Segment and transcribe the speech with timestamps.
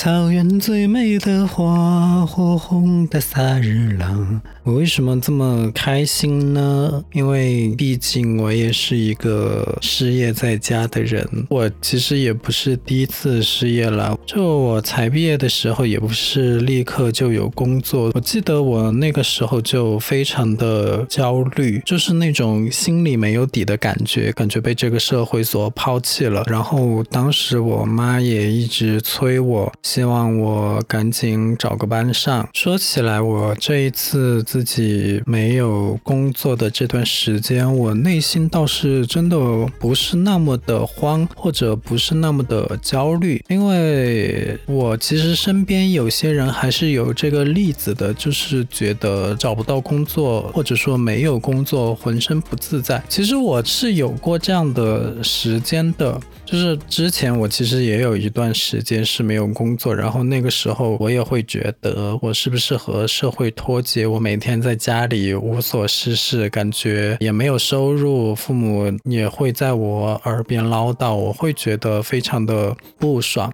[0.00, 4.40] 草原最美的花，火红的萨日朗。
[4.62, 7.04] 我为什么这么开心呢？
[7.12, 11.28] 因为毕竟我也是一个失业在家的人。
[11.50, 18.10] 我其实也不是第一次失业了，就我才毕业的时候，也不是立刻就有工作。
[18.14, 26.42] 我记得我那个时候就非常的焦虑，就是那种心里没有底的感觉，感觉被这个社会所抛弃了。
[26.46, 32.48] 然后当时我妈也一直催我，希望我赶紧找个班上。
[32.54, 34.20] 说起来，我这一次。
[34.50, 39.36] 自己没有工作的这段时间，我内心倒是真的
[39.78, 53.02] 不是那么的慌，或者不是那么的焦虑，因为我其实身边有些人还是有这个例子的，就是觉得找不到工作，或者说没有工作，浑身不自在。
[53.08, 56.20] 其实我是有过这样的时间的。
[56.50, 64.04] 就是之前我其实也有一段时间是没有工作，然后那个时候我也会觉得我是不是和社会脱节？
[64.04, 73.52] 我每天在家里无所事事，感觉也没有收入，父母也会在我耳边唠叨，我会觉得非常的不爽。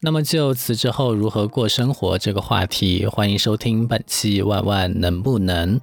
[0.00, 5.78] 那么就辞职后如何过生活这个话题，欢迎收听本期《万万能不能》。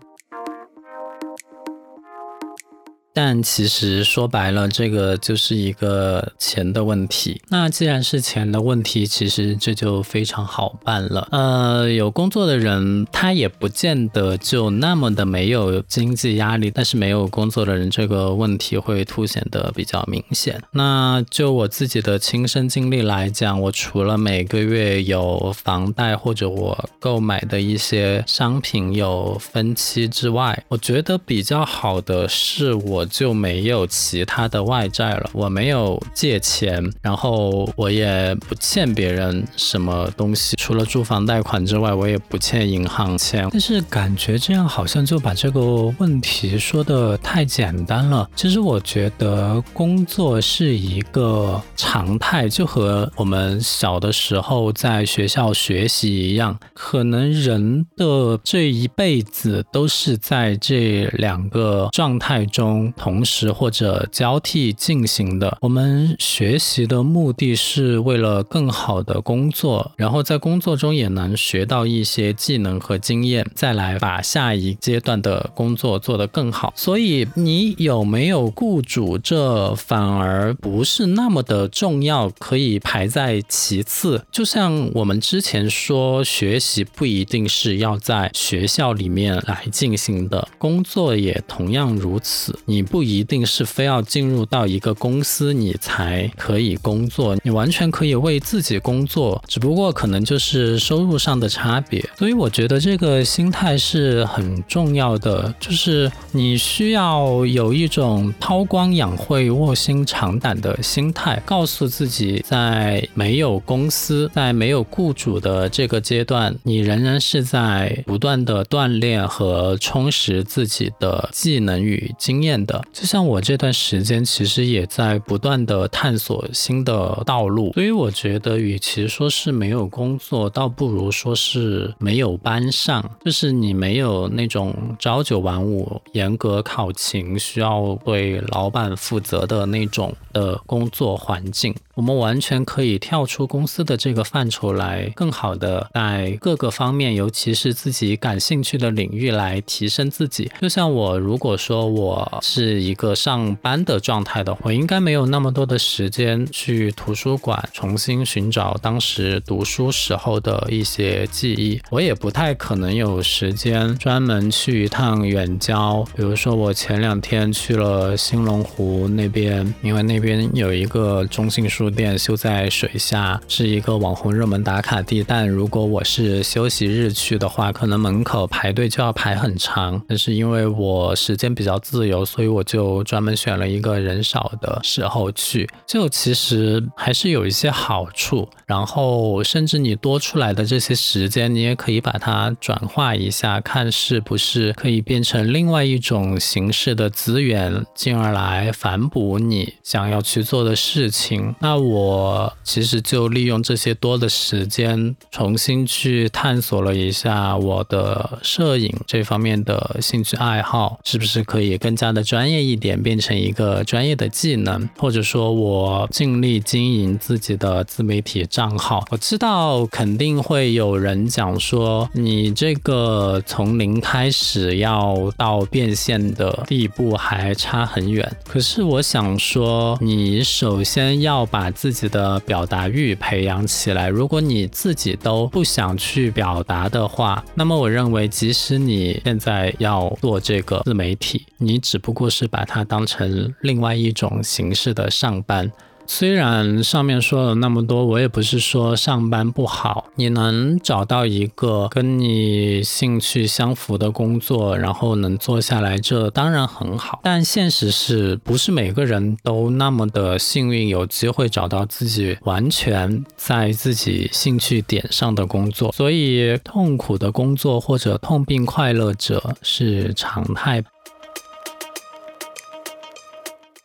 [3.14, 7.42] 但其实说白了，这个就是一个钱的问题。
[7.50, 11.28] 那既然是钱的问题，其实这就非常好办了。
[11.32, 16.72] 呃，有工作的人，他也不见得就那么的没有经济压力。
[16.72, 20.62] 但是没有工作的人，这个问题会凸显的比较明显。
[20.72, 33.01] 那就我自己的亲身经历来讲，我除了每个月有房贷或者我购买的一些商品有分期之外，我觉得比较好的是我。
[33.02, 43.48] 我就没有其他的外债了，我没有借钱，然后我也不欠别人什么东西，除了住房贷款之外，我也不欠银行钱。
[43.52, 45.62] 但是感觉这样好像就把这个
[45.98, 48.30] 问题说的太简单了。
[48.36, 62.91] 其实我觉得工作是一个常态，就和我们小的时候在学校学习一样，可能人的这一辈子都是在这两个状态中。
[62.92, 76.74] 同时或者交替进行的，我们学习的目的是为了更好的工作，然后在工作中也能学到一些技能和经验，再来把下一阶段的工作做得更好。
[76.76, 84.26] 所以你有没有雇主，这反而不是那么的重要，可以排在其次。
[84.32, 92.60] 就像我们之前说，学习不一定是要在学校里面来进行的，工作也同样如此。
[92.66, 92.81] 你。
[92.82, 102.04] 不一定是非要进入到一个公司你才可以工作，你完全可以为自己工作，只不过可能就是收入上的差别。
[102.18, 122.52] 所以我觉得这个心态是很重要的，就是你需要有一种韬光养晦、卧薪尝胆的心态，告诉自己，在没有公司、在没有雇主的这个阶段，你仍然是在不断的锻炼和充实自己的技能与经验。
[122.94, 141.74] 就像我这段时间，其实也在不断的探索新的道路，所以我觉得，与其说是没有工作，倒不如说是没有班上，就是你没有那种朝九晚五、严格考勤、需要对老板负责的那种的工作环境。
[141.96, 150.50] 我们完全可以跳出公司的这个范畴来，更好的在各个方面，尤其是自己感兴趣的领域来提升自己。
[150.62, 161.82] 就像我，如果说我是一个上班的状态的话，应该没有那么多的时间去图书馆重新寻找当时读书时候的一些记忆。
[161.90, 171.82] 我也不太可能有时间专门去一趟远郊，比如说我前两天去了兴隆湖那边，因为那边有一个中信书。
[171.92, 175.24] 店修在水下，是一个网红热门打卡地。
[175.24, 180.02] 但如果我是休息日去的话，可能门口排队就要排很长。
[180.08, 185.70] 但是因为我时间比较自由，所以我就专门选了一个人少的时候去。
[185.86, 188.48] 就其实还是有一些好处。
[188.66, 201.54] 然后甚至你多出来的这些时间，你也可以把它转化一下，看是不是可以变成另外一种形式的资源，进而来反哺你想要去做的事情。
[201.60, 219.06] 那那我其实就利用这些多的时间，重新去探索了一下我的摄影这方面的兴趣爱好，是不是可以更加的专业一点，变成一个专业的技能，或者说我尽力经营自己的自媒体账号。
[219.10, 228.30] 我知道肯定会有人讲说，你这个从零开始要到变现的地步还差很远。
[228.46, 234.10] 可是我想说，你首先要把把自己的表达欲培养起来。
[234.10, 245.72] 如果你自己都不想去表达的话，那么我认为，即使你现在要做这个自媒体，你只不过是把它当成另外一种形式的上班。
[246.06, 250.06] 虽然上面说了那么多，我也不是说上班不好。
[250.16, 257.20] 你能找到一个跟你兴趣相符的工作，然后能做下来，这当然很好。
[257.24, 265.92] 但现实是不是每个人都那么的幸运，有机会找到自己完全在自己兴趣点上的工作？
[265.92, 270.84] 所以痛苦的工作或者痛并快乐者是常态。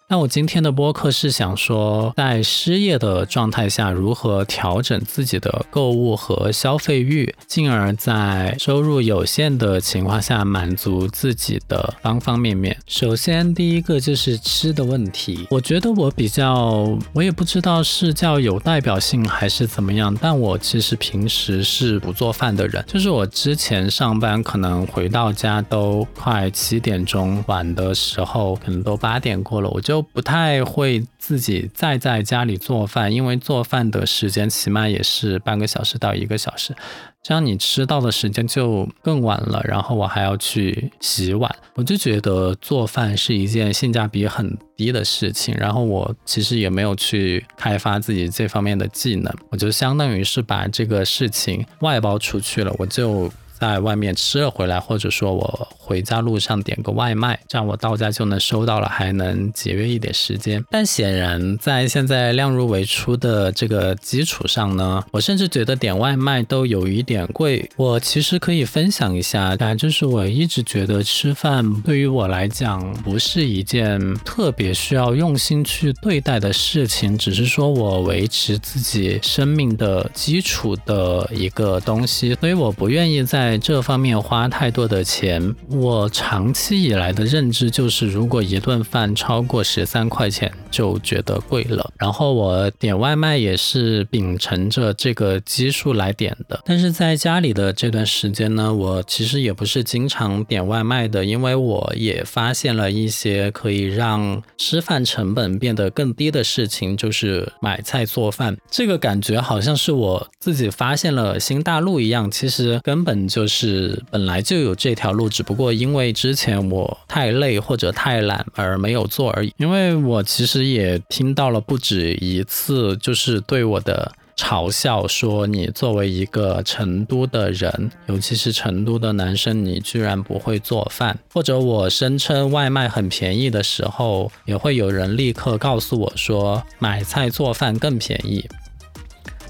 [0.09, 12.79] 那我今天的播客是想说，在失业的状态下，如何调整自己的购物和消费欲，进而在收入有限的情况下满足自己的方方面面。
[12.87, 15.45] 首先，第一个就是吃的问题。
[15.51, 22.85] 我觉得我比较，我也不知道是叫有代表性还是怎么样，但我其实平时是不做饭的人。
[22.87, 29.96] 就是我之前上班，可能回到家都快七点钟，晚的时候可能都八点过了，我就。
[29.97, 36.77] 都不太会自己再在家里做饭，因为做饭的时间起码也是半个小时到一个小时，
[37.23, 39.63] 这样你吃到的时间就更晚了。
[39.65, 45.55] 然后我还要去洗碗，我就觉得做饭是一件性价比很低的事情。
[45.57, 53.33] 然后我其实也没有去开发自己这方面的技能，我就相当于是把这个事情外包出去了，我就。
[53.59, 60.63] 在外面吃了回来，或者说我回家路上点个外卖，这样我到家就能收到了，还能节约一点时间。
[60.71, 67.71] 但显然，在现在量入为出的这个基础上呢，我甚至觉得点外卖都有一点贵。
[67.77, 83.46] 我其实可以分享一下，但就是我一直觉得吃饭对于我来讲不是一件特别需要用心去对待的事情，只是说我维持自己生命的基础的一个东西，所以我不愿意在。
[83.47, 91.89] 在这方面花太多的钱，我长期以来的认知就是，如果一顿饭超过十三块钱，就觉得贵了。
[91.97, 96.61] 然后我点外卖也是秉承着这个基数来点的。
[96.65, 108.57] 但是在家里的这段时间呢，我其实也不是经常点外卖的，因为我也发现了一些可以让吃饭成本变得更低的事情，就是买菜做饭。
[108.69, 113.29] 这个感觉好像是我自己发现了新大陆一样，其实根本。
[113.37, 119.53] 就是本来就有这条路，只不过因为之前我太累或者太懒而没有做而已。
[119.59, 131.19] 因为我其实也听到了不止一次，就是对我的嘲笑，说你作为一个成都的人，尤其是成都的男生，你居然不会做饭。
[131.35, 138.49] 或者我声称外卖很便宜的时候，也会有人立刻告诉我说买菜做饭更便宜。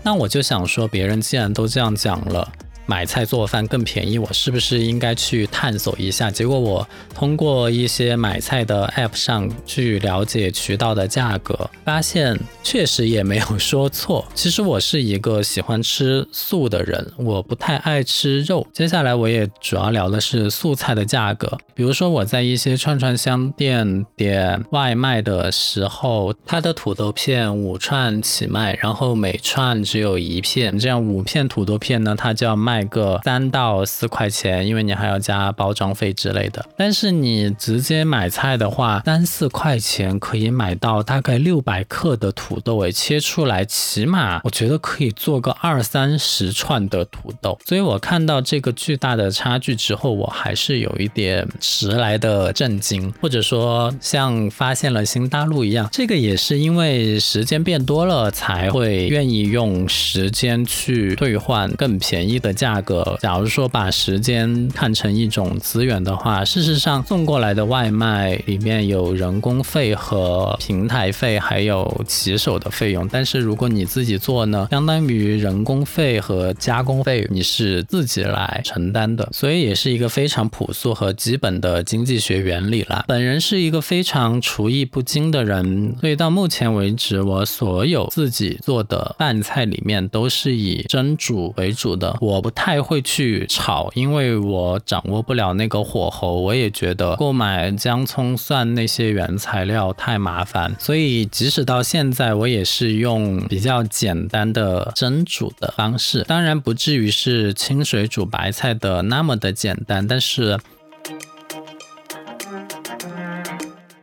[0.02, 2.52] 那我就想说，别人既然都这样讲了。
[2.86, 6.30] 买菜做饭更便宜，我是不是应该去探索一下？
[6.30, 14.24] 结果我通过一些买菜的 App 上去了解渠道的价格，发现确实也没有说错。
[14.34, 18.64] 其实我是一个喜欢吃素的人，我不太爱吃肉。
[18.72, 21.58] 接下来我也主要聊的是素菜的价格。
[21.74, 32.75] 比如说我在一些串串香店点外卖的时候，它的土豆片五串起卖，然后每串只有一片，这样五片土豆片呢，它就要卖。
[32.76, 36.62] 卖个三到四块钱，因为你还要加包装费之类的。
[36.76, 47.58] 但是你直接买菜的话，三四块钱可以买到大概六百克的土豆，诶，切出来起码我觉得可以做个二三十串的土豆。
[47.64, 55.88] 所以我看到这个巨大的差距之后，我还是有一点迟来的震惊，或者说像发现了新大陆一样。
[55.90, 62.65] 这个也是因为时间变多了，才会愿意用时间去兑换更便宜的价。
[62.66, 63.16] 价格。
[63.20, 73.06] 假如说把时间看成一种资源的话，事实上送过来的外卖里面有人工费和平台费，还有骑手的费用。
[73.06, 83.04] 但是如果你自己做呢，相当于人工费和加工费你是自己来承担的，所以也是一个非常朴素和基本的经济学原理了。
[83.06, 92.16] 本人是一个非常厨艺不精的人，所以到目前为止，我所有自己做的饭菜里面都是以蒸煮为主的。
[92.20, 96.40] 我不太会去炒，因为我掌握不了那个火候。
[96.40, 106.24] 我也觉得购买姜、葱、蒜那些原材料太麻烦，所以即使到现在，我也是用比较简单的蒸煮的方式。
[106.24, 110.58] 当然不至于是清水煮白菜的那么的简单，但是。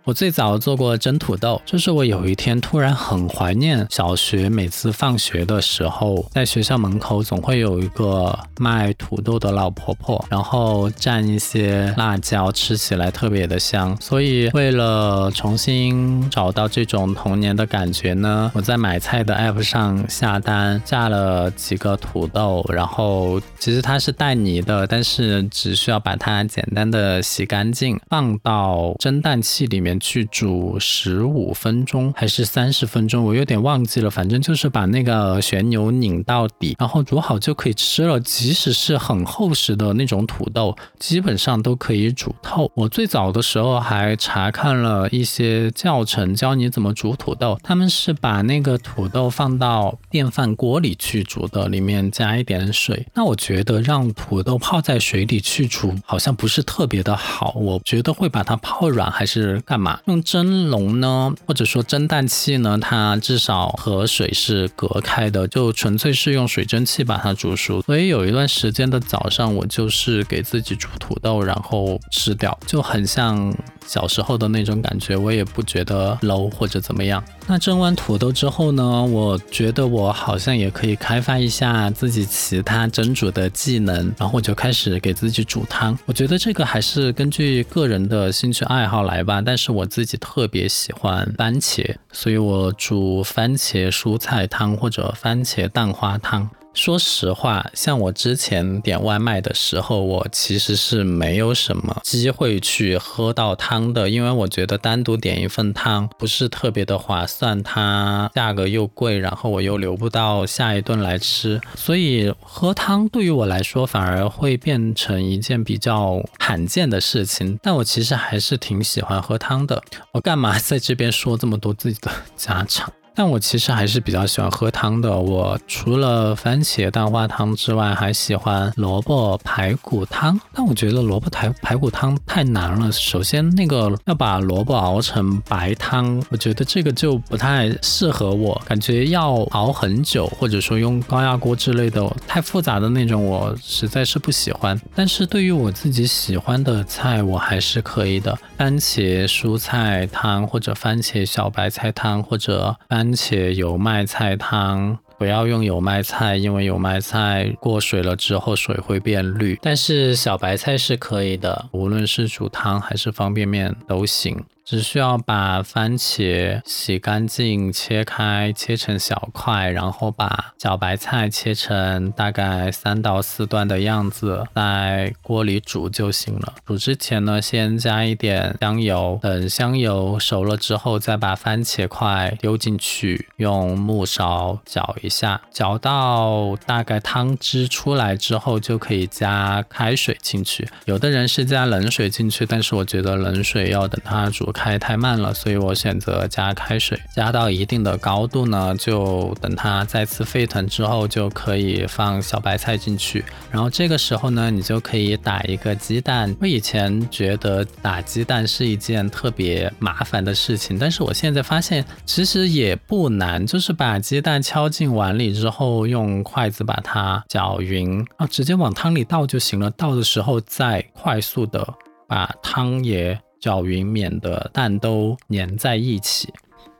[0.05, 13.95] 我最早做过蒸土豆，就是我有一天突然很怀念小学，每次放学的时候，在学校门口总会有一个卖土豆的老婆婆，然后蘸一些辣椒，吃起来特别的香。
[14.01, 29.92] 所以为了重新找到这种童年的感觉呢，我在买菜的 app 上下单下了几个土豆，然后其实它是带泥的，但是只需要把它简单的洗干净，放到蒸蛋器里面。
[29.99, 34.09] 去煮十五分钟还是三十分钟，我有点忘记了。
[34.09, 38.19] 反正就是把那个旋钮拧到底，然后煮好就可以吃了。
[38.19, 42.71] 即使是很厚实的那种土豆，基本上都可以煮透。
[42.75, 47.59] 我最早的时候还查看了一些教程，教你怎么煮土豆。
[47.63, 53.05] 他们是把那个土豆放到电饭锅里去煮的，里面加一点水。
[53.13, 57.53] 那我觉得让土豆泡在水里去煮，好像不是特别的好。
[57.55, 59.82] 我觉得会把它泡软，还是干嘛？
[60.05, 67.81] 用蒸笼呢，或者说蒸蛋器呢，它至少和水是隔开的，就纯粹是用水蒸气把它煮熟。
[67.81, 73.53] 所以有一段时间的早上，我就是给自己煮土豆，然后吃掉，就很像
[73.85, 75.17] 小时候的那种感觉。
[75.17, 77.23] 我也不觉得 low 或者怎么样。
[77.45, 85.97] 那蒸完土豆之后呢，我觉得我好像也可以开发一下自己其他蒸煮的技能，然后我就开始给自己煮汤。
[86.05, 89.73] 我觉得这个还是根据个人的兴趣爱好来吧，但是。
[89.73, 96.47] 我自己特别喜欢番茄，所以我煮番茄蔬菜汤或者番茄蛋花汤。
[96.73, 117.59] 说实话，像我之前点外卖的时候，我其实是没有什么机会去喝到汤的，因为我觉得单独点一份汤不是特别的划算，它价格又贵，然后我又留不到下一顿来吃，所以喝汤对于我来说反而会变成一件比较罕见的事情。
[117.61, 119.81] 但我其实还是挺喜欢喝汤的。
[120.11, 122.91] 我干嘛在这边说这么多自己的家常？
[123.15, 125.15] 但我其实还是比较喜欢喝汤的。
[125.15, 130.39] 我除了番茄蛋花汤之外，还喜欢萝卜排骨汤。
[130.51, 132.91] 但我觉得萝卜排排骨汤太难了。
[132.91, 144.79] 首先，那个要把萝卜熬成白汤，我觉得这个就不太适合我，感觉要熬很久，或者说用高压锅之类的太复杂的那种，我实在是不喜欢。
[144.95, 148.35] 但是对于我自己喜欢的菜，我还是可以的。
[148.57, 153.02] 番茄蔬菜汤，或者番茄小白菜汤，或者番。
[153.03, 159.59] 番茄油麦菜汤，不要用油麦菜，因为油麦菜过水了之后水会变绿。
[159.61, 164.41] 但是小白菜是可以的，无论是煮汤还是方便面都行。
[164.65, 176.53] 只需要把番茄洗干净、切开，切成小块，然后把小白菜切成大概三到四段的样子，在锅里煮就行了。
[176.65, 190.69] 煮之前呢，先加一点香油，等香油熟了之后，再把番茄块丢进去，用木勺搅一下，搅到大概汤汁出来之后，就可以加开水进去。
[190.85, 194.52] 有的人是加冷水进去，但是我觉得冷水要等它煮。
[194.53, 203.25] 开太慢了，所以我选择加开水，加到一定的高度呢，就等它再次沸腾之后，就可以放小白菜进去。
[203.51, 206.33] 然后这个时候呢，你就可以打一个鸡蛋。
[206.39, 219.71] 我以前觉得打鸡蛋是一件特别麻烦的事情，但是我现在发现其实也不难，就是把鸡蛋敲进碗里之后，用筷子把它搅匀啊，直接往汤里倒就行了。
[219.71, 221.67] 倒的时候再快速的
[222.07, 223.19] 把汤也。
[223.43, 226.33] 搅匀，免得蛋都粘在一起，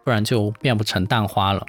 [0.05, 1.65] 不然就变不成蛋花了。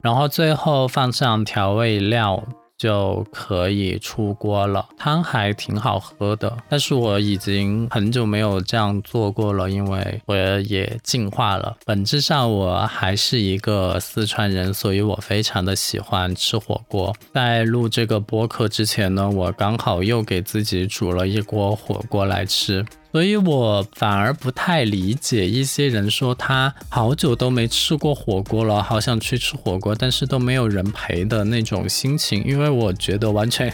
[0.00, 2.42] 然后最后放上调味料，
[2.78, 6.56] 就可以出锅了，汤还挺好喝的。
[6.66, 11.76] 但是我已经很久没有这样做过了，因为我也进化了。
[11.84, 17.14] 本质上我还是一个四川人，所以我非常的喜欢吃火锅。
[17.34, 22.82] 在录这个播客之前呢，我刚好又给自己煮了一锅火锅来吃。
[23.10, 33.72] 所以我反而不太理解一些人说他好久都没吃过火锅了，好想去吃火锅，但是都没有人陪的那种心情，因为我觉得完全。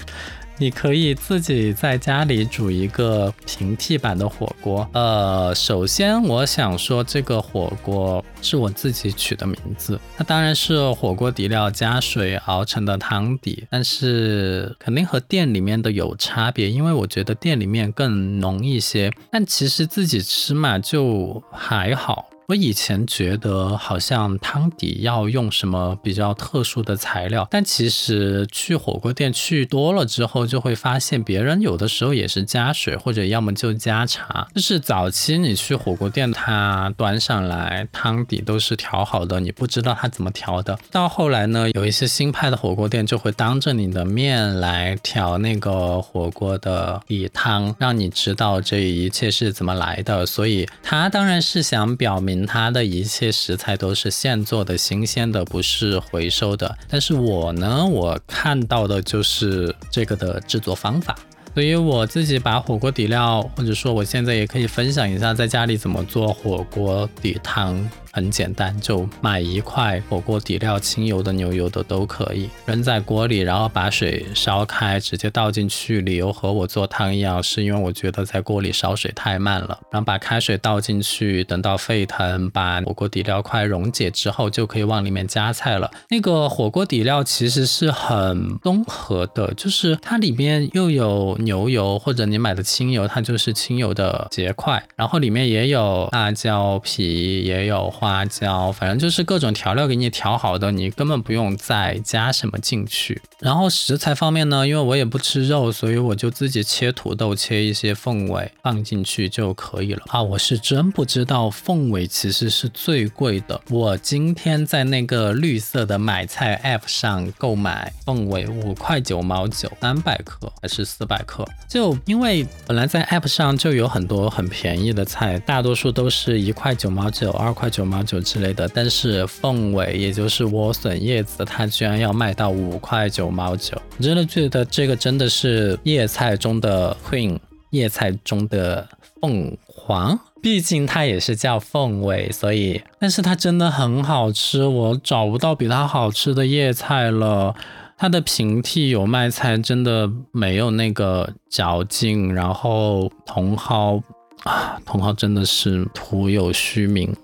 [0.57, 4.89] 你可以自己在家里煮一个平替版的火锅。
[4.93, 19.13] 呃，首先我想说，这个火锅是我自己取的名字，它当然是火锅底料加水熬成的汤底，但是肯定和店里面的有差别，因为我觉得店里面更浓一些。
[19.31, 22.27] 但其实自己吃嘛，就还好。
[22.47, 34.47] 我以前觉得好像汤底要用什么比较特殊的材料，但其实去火锅店去多了之后，就会发现别人有的时候也是加水，或者要么就加茶。
[34.55, 40.79] 就是早期你去火锅店，他端上来汤底都是调好的，你不知道他怎么调的。
[40.91, 50.27] 到后来呢，有一些新派的火锅店就会当着你的面来调那个火锅的底汤，让你知道这一切是怎么来的。
[50.27, 52.34] 所以他当然是想表明。
[52.47, 56.77] 它的一切食材都是现做的、新鲜的，不是回收的。
[56.89, 61.15] 但是我呢，我看到的就是这个的制作方法，
[61.53, 67.89] 所以我自己把火锅底料，或者说我现在也可以分享一下在家里怎么做火锅底汤。
[68.15, 76.01] 很简单，就买一块火锅底料，清油的、牛油的都可以，扔在锅里，然后把水烧开，直接倒进去。
[76.01, 79.81] 理由和我做汤一样，是因为我觉得在锅里烧水太慢了。
[79.91, 85.91] 然后把开水倒进去，等到沸腾，把火锅底料快溶解之后，就可以往里面加菜了。
[86.11, 97.93] 那个火锅底料其实是很综合的，就是它里面又有牛油，或者你买的清油，它就是清油的结块，然后里面也有辣椒皮，也有。
[98.05, 103.23] 花椒，反正就是各种调料给你调好的，你根本不用再加什么进去。
[103.39, 110.23] 然后食材方面呢，因为我也不吃肉，所以我就自己切土豆，切一些凤尾放进去就可以了啊。
[110.23, 113.59] 我是真不知道凤尾其实是最贵的。
[113.71, 121.43] 我今天在那个绿色的买菜 app 上购买凤尾，五块九毛九，三百克还是四百克？
[121.67, 127.94] 就因为本来在 app 上就有很多很便宜的菜，大多数都是一块九毛九、二块九毛。
[127.95, 137.39] 毛九之类的，但是凤尾也就是莴笋叶子，它居然要卖到五块九毛九，我真的觉得这个真的是叶菜中的 queen，
[137.71, 138.89] 叶菜中的
[139.21, 147.55] 凤凰，毕竟它也是叫凤尾，所以，但是它真的很好吃，我找不到比它好吃的叶菜了。
[147.97, 154.03] 它的平替油麦菜真的没有那个嚼劲，然后茼蒿
[154.43, 157.15] 啊，茼蒿真的是徒有虚名。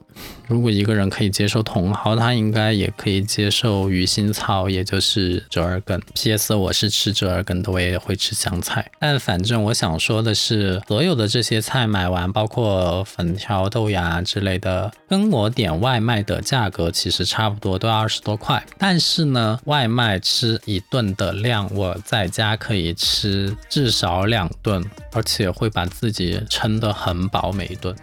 [0.47, 6.03] 如果一个人可以接受茼蒿，他应该也可以接受鱼腥草，也就是折耳根。
[6.15, 6.53] P.S.
[6.55, 8.91] 我是吃折耳根的，我也会吃香菜。
[8.99, 18.61] 但反正我想说的是，所有的这些菜买完，包括粉条、豆芽之类的，跟我点外卖的价格其实差不多，都要二十多块。
[18.77, 27.95] 但是呢，外卖吃一顿的量，我在家可以吃至少两顿，而且会把自己撑得很饱每一顿。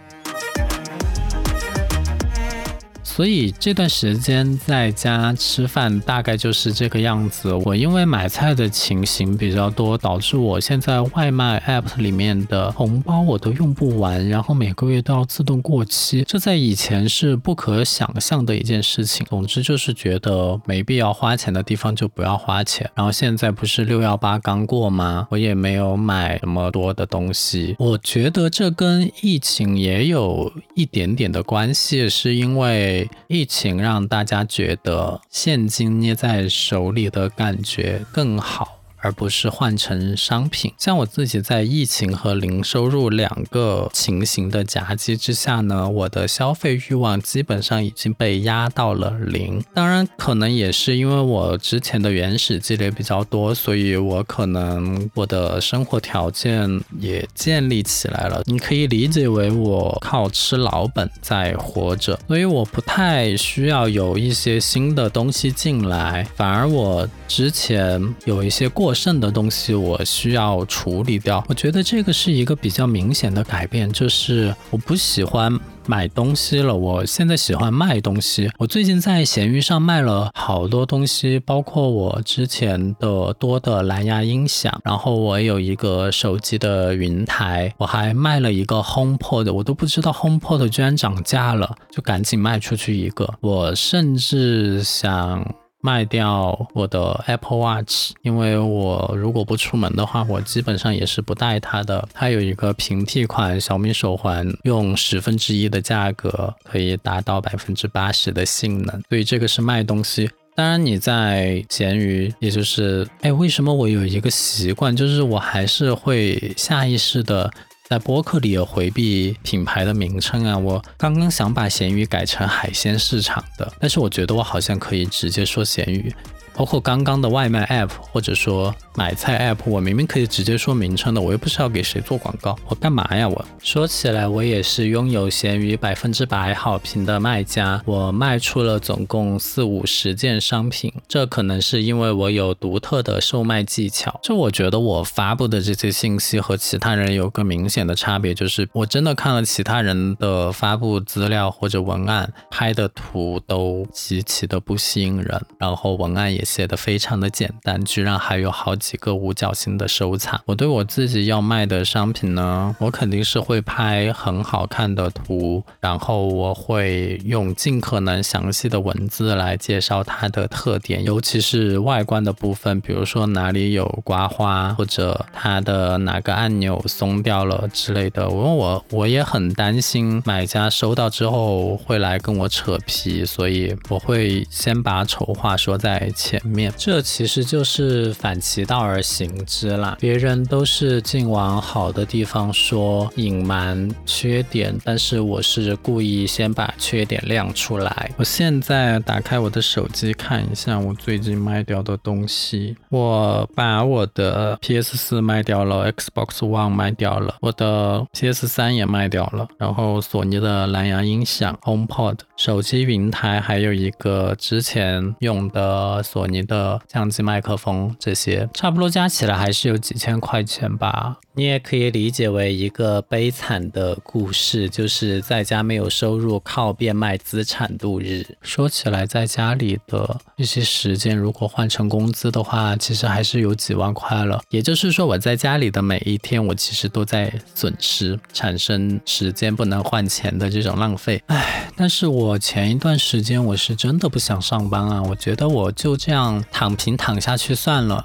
[3.18, 7.52] 所以这段时间在家吃饭大概就是这个样子。
[7.52, 16.22] 我因为买菜的情形比较多，导致我现在外卖 app 里面的红包我都用不完，然后每个月都要自动过期。
[16.28, 19.26] 这在以前是不可想象的一件事情。
[19.28, 22.88] 总之就是觉得没必要花钱的地方就不要花钱。
[22.94, 25.26] 然后现在不是六幺八刚过吗？
[25.32, 27.74] 我也没有买什么多的东西。
[27.80, 33.07] 我觉得这跟疫情也有一点点的关系，是因为。
[33.26, 38.77] 疫情让大家觉得现金捏在手里的感觉更好。
[39.00, 40.72] 而不是换成商品。
[40.76, 49.62] 像我自己在疫情和零收入两个情形的夹击之下呢，我的消费欲望基本上已经被压到了零。
[49.72, 58.42] 当然，可能也是因为我之前的原始积累比较多，所以我可能我的生活条件也建立起来了。
[58.46, 68.87] 你可以理解为我靠吃老本在活着，所以我不太需要有一些新的东西进来，反而我之前有一些过。
[68.88, 71.44] 过剩的东西我需要处理掉。
[71.46, 75.60] 我觉得这个是一个比较明显的改变，就是我不喜欢。
[75.86, 78.50] 买东西了，我现在喜欢卖东西。
[78.58, 93.34] 我最近在闲鱼上卖了好多东西，包括我之前的多的蓝牙音响，然后我有一个手机的云台，我还卖了一个 HomePod，我都不知道 HomePod 居然涨价了，就赶紧卖出去一个。
[93.40, 95.42] 我甚至想。
[95.80, 102.08] 卖掉我的 Apple Watch，因为我如果不出门的话，我基本上也是不带它的。
[102.12, 110.28] 它有一个平替款小米手环，用十分之一的价格可以达到百分之八十的性能，所以这个是卖东西。
[110.56, 117.48] 当然你在闲鱼，也就是哎，为什么我有一个习惯，就是我还是会下意识的。
[117.88, 126.14] 在播客里有回避品牌的名称啊，我刚刚想把咸鱼改成海鲜市场的，但是我觉得我好像可以直接说咸鱼。
[126.58, 133.28] 包括刚刚的外卖 app，或者说买菜 app，我明明可以直接说名称的，我又不是要给谁做广告，我干嘛呀？
[133.28, 144.18] 我说起来，我也是拥有闲鱼百分之百好评的卖家，我卖出了总共四五十件商品，这可能是因为我有独特的售卖技巧。
[144.20, 156.44] 就我觉得我发布的这些信息和其他人有个明显的差别，就是我真的看了其他人的发布资料或者文案，拍的图都极其的不吸引人，然后文案也。
[156.48, 160.40] 写的非常的简单，居然还有好几个五角星的收藏。
[160.46, 178.22] 我对我自己要卖的商品呢，我肯定是会拍很好看的图，然后我会用尽可能详细的文字来介绍它的特点，尤其是外观的部分，比如说哪里有刮花，或者它的哪个按钮松掉了之类的。
[178.22, 186.37] 因为我我也很担心买家收到之后会来跟我扯皮，所以我会先把丑话说在前。
[186.44, 189.96] 面，这其实就是反其道而行之啦。
[189.98, 198.10] 别人都是尽往好的地方说，隐瞒缺点，但是我是故意先把缺点亮出来。
[198.16, 202.76] 我现在打开我的手机看一下我最近卖掉的东西。
[202.90, 216.27] 我把我的 PS 四卖掉了，Xbox One 卖掉了，我的 PS 三也卖掉了，然后索尼的蓝牙音响 HomePod、手机云台，还有一个之前用的索。
[216.28, 221.18] 你的相机、麦克风这些，差不多加起来还是有几千块钱吧。
[221.38, 228.26] 你也可以理解为一个悲惨的故事，就是在家没有收入，靠变卖资产度日。
[228.42, 234.42] 说起来，在家里的一些时间，如果换成工资的话，其实还是有几万块了。
[234.50, 241.22] 也就是说，我在家里的每一天，我其实都在损失，产生时间不能换钱的这种浪费。
[241.28, 248.02] 唉，但是我前一段时间我是真的不想上班啊，我觉得我就这样躺平躺下去算了。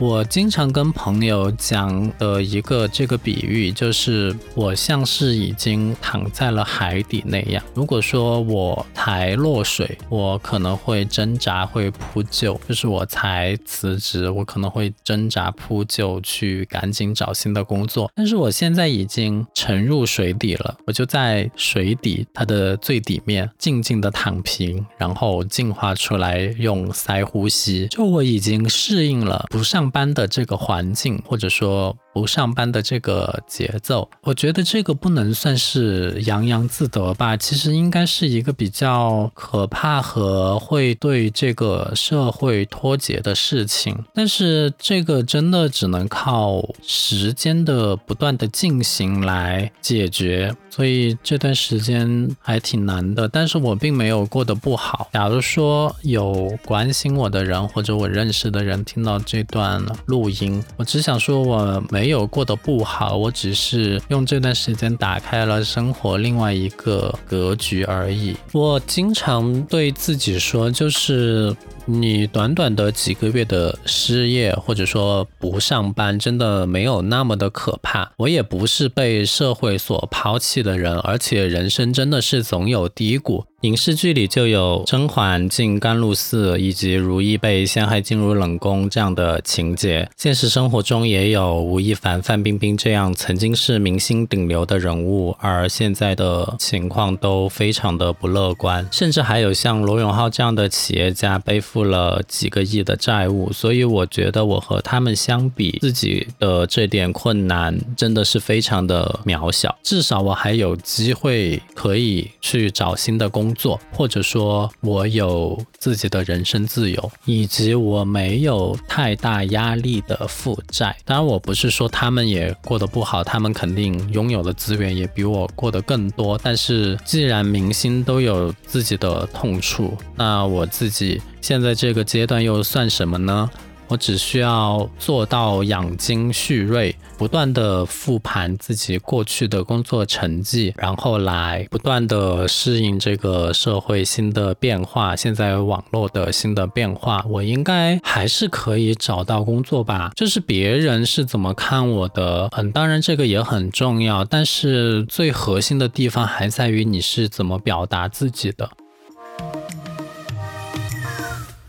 [0.00, 7.60] 我经常跟朋友讲的一个这个比喻，就是我像是已经躺在了海底那样。
[7.74, 18.08] 如果说我才落水，我可能会挣扎，会扑救；就是我才辞职，我可能会挣扎扑救，去赶紧找新的工作。
[18.14, 27.88] 但是我现在已经沉入水底了，我就在水底它的最底面静静的躺平，然后进化出来用鳃呼吸。
[27.88, 29.87] 就我已经适应了不上。
[29.90, 31.96] 班的这个环境，或者说。
[32.18, 37.36] 不上班的这个节奏，我觉得这个不能算是洋洋自得吧。
[37.36, 43.96] 其实应该是一个比较可怕和会对这个社会脱节的事情。
[44.12, 50.52] 但是这个真的只能靠时间的不断的进行来解决。
[50.70, 53.28] 所以这段时间还挺难的。
[53.28, 55.08] 但是我并没有过得不好。
[55.12, 62.07] 假如说有关心我的人或者我认识的人听到这段录音，我只想说我没。
[62.08, 68.34] 没有过得不好，我只是用这段时间打开了生活另外一个格局而已。
[68.52, 71.54] 我经常对自己说，就是
[71.90, 78.12] 你短短的几个月的失业，或者说不上班，真的没有那么的可怕。
[78.18, 83.46] 我也不是被社会所抛弃的人，而且人生真的是总有低谷。
[83.62, 90.08] 影视剧里就有甄嬛进甘露寺，以及如懿被陷害进入冷宫这样的情节。
[90.16, 98.86] 现实生活中也有吴亦凡、范冰冰这样曾经是明星顶流的人物，而现在的情况都非常的不乐观。
[98.92, 103.52] 甚至还有像罗永浩这样的企业家背负付了几个亿的债务。
[103.52, 109.76] 所以我觉得我和他们相比，自己的这点困难真的是非常的渺小。
[109.82, 113.54] 至少我还有机会可以去找新的工。
[113.58, 120.96] 作，或者说我有自己的人身自由，以及我没有太大压力的负债。
[121.04, 126.38] 当然，我不是说他们也过得不好，他们肯定拥有的资源也比我过得更多。
[126.40, 133.48] 但是，既然明星都有自己的痛处，那我自己现在这个阶段又算什么呢？
[133.86, 150.12] 我只需要做到养精蓄锐，不断的复盘自己过去的工作成绩，然后来不断的适应这个社会新的变化，现在网络的新的变化，我应该还是可以找到工作吧。
[150.14, 158.68] 就是别人是怎么看我的，嗯，当然这个也很重要，但是最核心的地方还在于你是怎么表达自己的。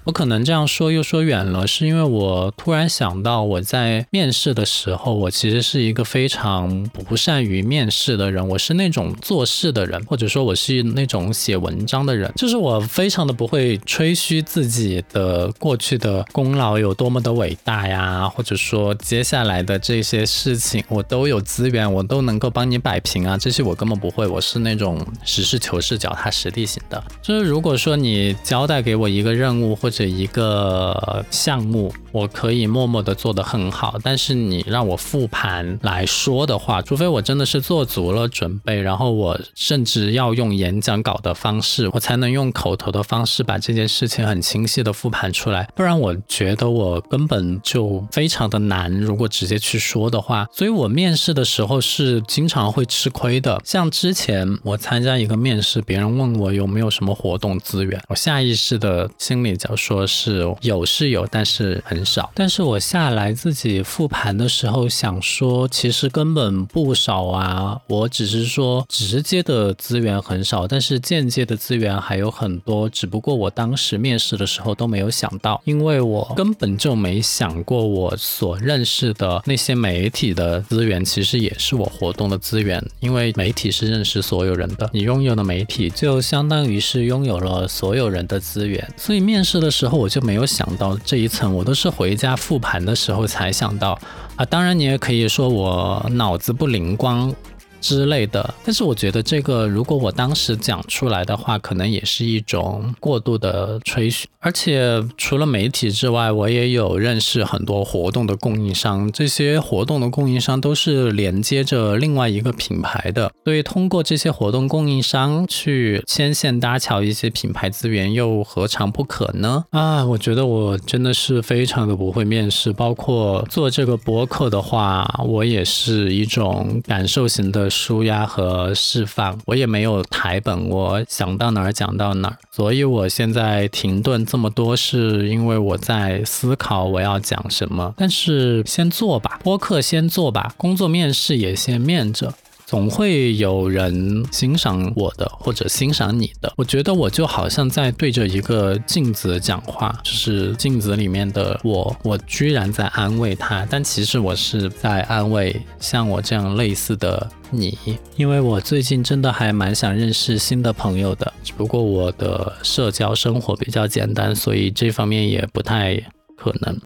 [0.10, 8.48] 我可能这样说又说远了，是因为我突然想到，我在面试的时候，我其实是一个非常不善于面试的人。
[8.48, 24.26] 我是那种做事的人，或者说我是那种写文章的人，就是我非常的不会吹嘘自己的过去的功劳有多么的伟大呀，或者说接下来的这些事情我都有资源，我都能够帮你摆平啊，这些我根本不会。
[24.26, 27.00] 我是那种实事求是、脚踏实地型的。
[27.22, 48.90] 就是如果说你交代给我一个任务或者的一个项目，我可以默默的做得很好，但是你让我复盘来说的话，除非我真的是做足了准备，然后我甚至要用演讲稿的方式，我才能用口头的方式把这件事情很清晰的复盘出来，不然我觉得我根本就非常的难。
[49.02, 53.62] 如果直接去说的话，所以我面试的时候是经常会吃亏的。
[53.66, 60.10] 像之前我参加一个面试，别人问我有没有什么活动资源，我下意识的心里就说。
[60.12, 62.30] 是有是有，但是很少。
[62.36, 67.80] 但是我下来自己复盘的时候，想说其实根本不少啊。
[67.88, 72.90] 我只是说直接的资源很少，但是间接的资源还有很多。
[72.90, 82.84] 只不过我当时面试的时候都没有想到，因为我根本就没想过我所认识的那些媒体的资源，其实也是我活动的资源。
[83.00, 88.86] 因为媒体是认识所有人的，你拥有的媒体就相当于是拥有了所有人的资源。
[88.98, 89.69] 所以面试的。
[89.70, 94.00] 时候我就没有想到这一层，我都是回家复盘的时候才想到
[94.36, 94.46] 啊。
[94.46, 97.34] 当然，你也可以说我脑子不灵光。
[97.82, 104.28] 之类的，但是我觉得这个如果我当时讲出来的话，可能也是一种过度的吹嘘。
[104.42, 119.66] 而且除了媒体之外，我也有认识很多活动的供应商，这些活动的供应商都是连接着另外一个品牌的，所以通过这些活动供应商去牵线搭桥一些品牌资源，又何尝不可呢？
[119.72, 127.70] 啊，我觉得我真的是非常的不会面试，包括做这个博客的话，我也是一种感受型的。
[127.70, 137.92] 舒压和释放，我也没有台本，我想到哪儿讲到哪儿，所以我现在停顿这么多，是因为我在思考我要讲什么。
[137.98, 142.32] 但是先做吧，播客先做吧，工作面试也先面着。
[142.70, 146.54] 总会有人欣赏我的，或者欣赏你的。
[146.56, 157.76] 我觉得我就好像在对着一个镜子讲话，就是镜子里面的我，我居然在安慰他，但其实我是在安慰像我这样类似的你。
[158.16, 165.96] 因为我最近真的还蛮想认识新的朋友的，只不过我的社交生活比较简单，所以这方面也不太
[166.38, 166.80] 可能。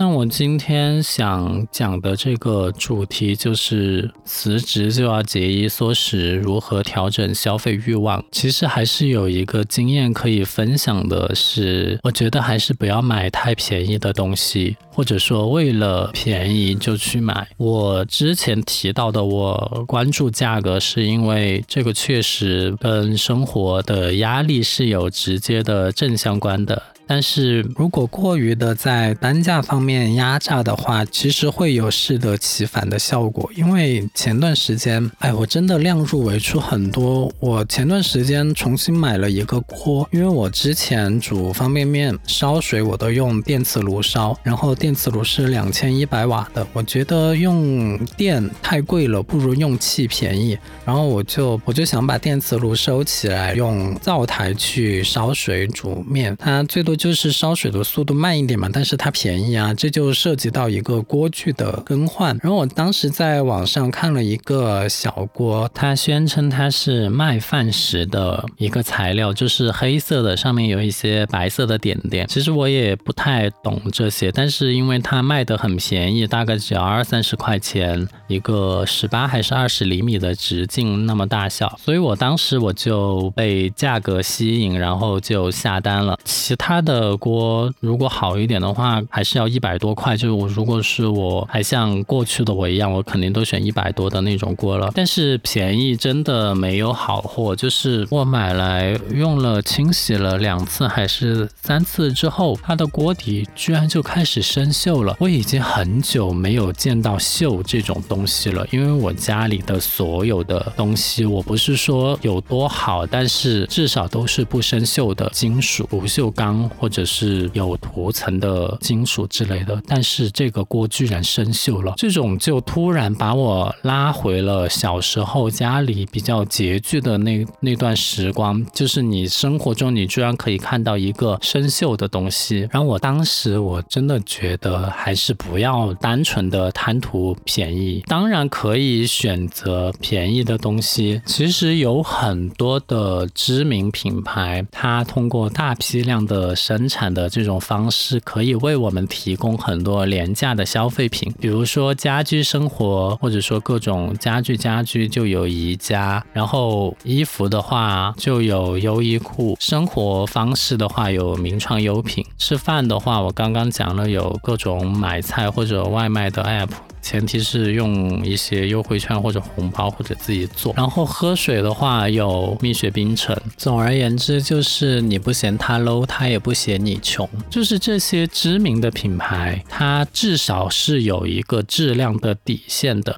[0.00, 8.24] 那我今天想讲的这个主题就是辞职就要节衣缩食，如何调整消费欲望。
[8.32, 17.46] 其实还是有一个经验可以分享的，是我觉得还是不要买太便宜的东西，或者说为了便宜就去买。
[17.58, 26.82] 我之前提到的，我关注价格，是因为这个确实跟生活的压力是有直接的正相关的。
[27.10, 33.50] 但是如果过于的在单价方面压榨的话，其实会有适得其反的效果。
[33.56, 37.28] 因为前段时间，哎，我真的量入为出很多。
[37.40, 50.56] 我前段时间重新买了一个锅，因为我之前煮方便面烧水我都用电磁炉烧，然后电磁炉是两千一百瓦的，我觉得用电太贵了，不如用气便宜。
[50.84, 56.99] 然后我就我就想把电磁炉收起来，用灶台去烧水煮面，它最多。
[57.00, 62.38] 就是烧水的速度慢一点嘛，但是它便宜啊，这就涉及到一个锅具的更换。
[62.42, 72.26] 然后我当时在网上看了一个小锅，它宣称它是麦饭石的一个材料，就是黑色的，上面有一些白色的点点。
[72.28, 86.18] 其实我也不太懂这些，但是因为它卖的很便宜，大概只要二三十块钱一个十八还是二十厘米的直径那么大小，所以我当时我就被价格吸引，然后就下单了。
[86.24, 90.16] 其他的的锅如果好一点的话，还是要一百多块。
[90.16, 94.90] 就是我如果是我还像过去的我一样，我肯定都选一百多的那种锅了。
[94.92, 105.16] 但是便宜真的没有好货，就是我买来用了清洗了两次还是三次之后，它的锅底居然就开始生锈了。
[105.20, 115.86] 我已经很久没有见到锈这种东西了，因为我家里的所有的东西，我不是说有多好，但是至少都是不生锈的金属。
[115.90, 145.74] 不锈钢或者是有涂层的金属之类的，但是这个锅居然生锈了，这种就突然把我拉回了小时候家里比较拮据的那那段时光，就是你生活中你居然可以看到一个生锈的东西，然后我当时我真的觉得还是不要单纯的贪图便宜，当然可以选择便宜的东西，其实有很多的知名品牌，它通过大。
[145.80, 166.68] 批量的生产的这种方式，可以为我们提供很多廉价的消费品，比如说家居生活，或者说各种家具家居就有宜家，然后衣服的话就有优衣库，生活方式的话有名创优品，吃饭的话我刚刚讲了有各种买菜或者外卖的 app。
[167.02, 173.34] 前提是用一些优惠券或者红包或者自己做，然后喝水的话有蜜雪冰城。
[173.56, 177.30] 总而言之，就是你不嫌它 low，它也不不嫌你穷。
[177.48, 183.16] 就是这些知名的品牌，它至少是有一个质量的底线的。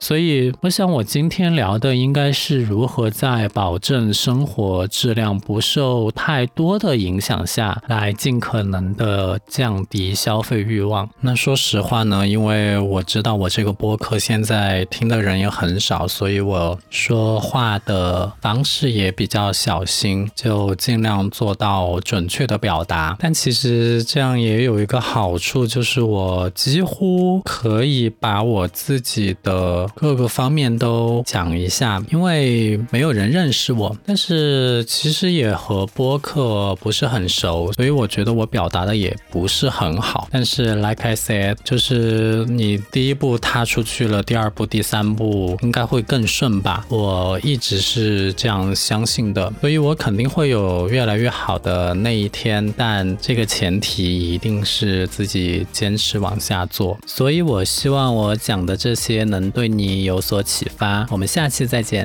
[0.00, 11.10] 所以，我想我今天聊的应该是如何在保证生活质量不受太多的影响下来，尽可能的降低消费欲望。
[11.20, 23.16] 那说实话呢，因为我知道我这个播客现在听的人也很少，所以我说话的方式也比较小心，就尽量做到准确的表达。
[23.18, 29.87] 但其实这样也有一个好处，就是我几乎可以把我自己的。
[29.94, 40.28] 各个方面都讲一下，因为没有人认识我，但是其实也和播客不是很熟，所以我觉得我表达的也不是很好。
[40.30, 46.84] 但是，like I said，就是你第一步踏出去了，第二步、第三步应该会更顺吧？
[46.88, 52.72] 我一直是这样相信的，所以我肯定会有越来越好的那一天。
[52.76, 56.98] 但这个前提一定是自己坚持往下做。
[57.06, 59.77] 所以我希望我讲的这些能对你。
[59.78, 62.04] 你有所启发我们下期再见。